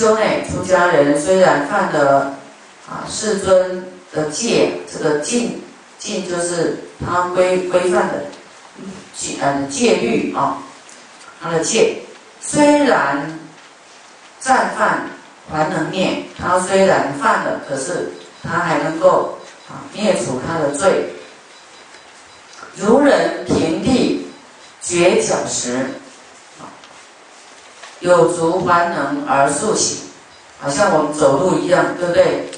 [0.00, 2.32] 修内出家人虽然犯了
[2.88, 5.60] 啊世尊的戒，这个禁
[5.98, 8.26] 禁就是他规规范的
[9.12, 10.58] 戒呃戒律啊，
[11.42, 11.96] 他的戒
[12.40, 13.40] 虽然
[14.38, 15.08] 再犯
[15.50, 18.12] 还能灭，他虽然犯了，可是
[18.44, 19.36] 他还能够
[19.68, 21.12] 啊灭除他的罪。
[22.76, 24.28] 如人平地
[24.80, 25.84] 绝角时，
[28.00, 29.98] 有足还能而速行，
[30.60, 32.50] 好像我们走路一样，对不对？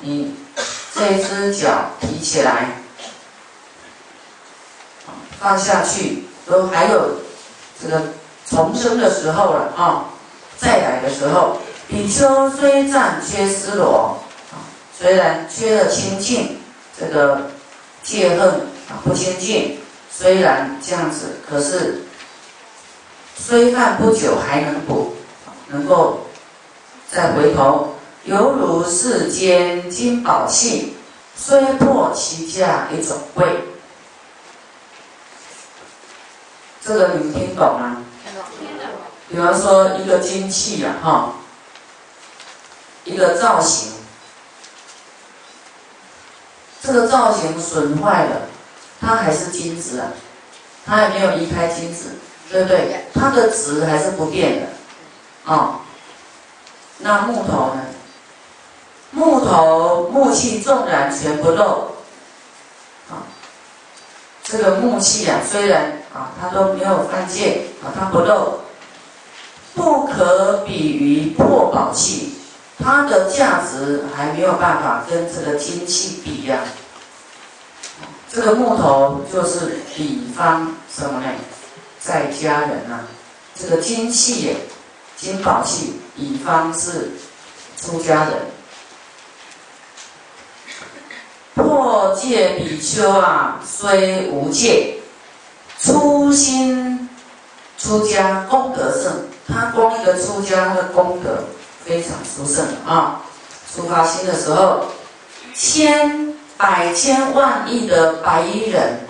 [0.00, 0.34] 你
[0.94, 2.82] 这只脚提起来，
[5.40, 7.18] 放下去，都还有
[7.80, 8.02] 这个
[8.48, 10.06] 重生的时候了啊！
[10.58, 14.22] 再来的时候，比丘虽暂缺思罗，
[14.98, 16.58] 虽然缺了清净，
[16.98, 17.50] 这个
[18.02, 18.72] 戒恨。
[19.04, 19.78] 不清净，
[20.10, 22.02] 虽然这样子，可是
[23.36, 25.16] 虽犯不久还能补，
[25.68, 26.26] 能够
[27.10, 30.94] 再回头，犹如世间金宝器，
[31.36, 33.64] 虽破其价一种贵。
[36.84, 38.04] 这个你们听懂吗？
[38.24, 38.44] 听懂
[39.28, 41.34] 比方说一个金器呀，哈，
[43.04, 43.92] 一个造型，
[46.82, 48.42] 这个造型损坏了。
[49.00, 50.08] 它还是金子啊，
[50.86, 52.10] 它还没有离开金子，
[52.52, 53.06] 对不对？
[53.14, 54.66] 它的值还是不变的，
[55.46, 55.76] 哦。
[56.98, 57.82] 那木头呢？
[59.10, 61.88] 木头木器纵然全不漏，
[63.10, 63.24] 啊，
[64.44, 68.60] 这个木器啊，虽然啊，它都没有犯戒啊，它不漏，
[69.74, 72.34] 不可比于破宝器，
[72.78, 76.60] 它的价值还没有办法跟这个金器比呀。
[78.30, 81.26] 这个木头就是比方什么呢？
[82.04, 83.06] 在家人啊，
[83.54, 84.56] 这个金器、
[85.16, 87.12] 金宝器，比方是
[87.76, 88.32] 出家人。
[91.54, 94.96] 破戒比丘啊，虽无戒，
[95.78, 97.08] 初心
[97.78, 99.28] 出家功德胜。
[99.46, 101.44] 他光一个出家，他的功德
[101.84, 103.22] 非常殊胜啊！
[103.74, 104.86] 出发心的时候，
[105.54, 106.32] 千。
[106.58, 109.00] 百千万亿的白衣人，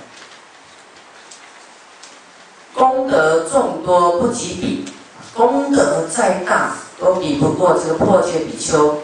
[2.82, 4.84] 功德众多不及彼，
[5.32, 8.98] 功德再大都比不过这个破戒比丘。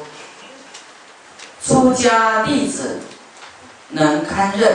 [1.64, 2.98] 出家弟子
[3.90, 4.68] 能堪任，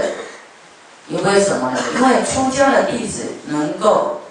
[1.09, 1.77] 因为什么呢？
[1.97, 4.21] 因为出家的弟子能够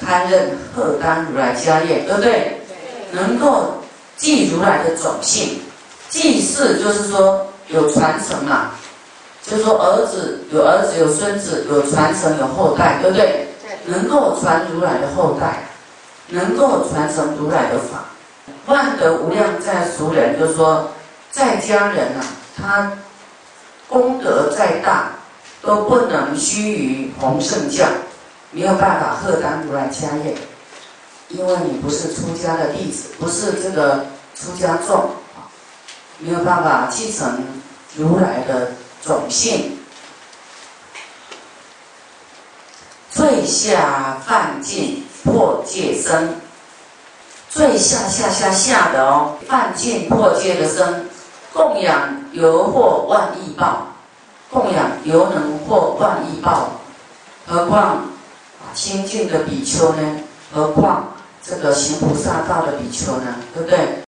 [0.00, 2.60] 堪任荷担如来家业，对不对？
[3.12, 3.74] 能够
[4.16, 5.60] 记如来的种姓，
[6.08, 8.72] 祭祀就是说有传承嘛。
[9.48, 13.45] 就说儿子有儿子有孙子有传承有后代，对不对？
[13.86, 15.64] 能够传如来的后代，
[16.28, 18.04] 能够传承如来的法，
[18.66, 20.90] 万德无量在俗人，就是说
[21.30, 22.24] 在家人啊，
[22.56, 22.92] 他
[23.88, 25.10] 功德再大，
[25.62, 27.86] 都不能须于弘圣教，
[28.50, 30.36] 没有办法贺担如来家业，
[31.28, 35.10] 因为你不是出家的弟子，不是这个出家众，
[36.18, 37.44] 没有办法继承
[37.96, 38.72] 如来的。
[39.02, 39.78] 种性，
[43.08, 46.34] 最下犯尽破戒生，
[47.48, 51.06] 最下下下下的哦，犯尽破戒的生，
[51.52, 53.86] 供养犹获万亿报，
[54.50, 56.70] 供养犹能获万亿报，
[57.46, 58.06] 何况
[58.74, 60.02] 清净的比丘呢？
[60.52, 63.36] 何况这个行菩萨道的比丘呢？
[63.54, 64.04] 对不对？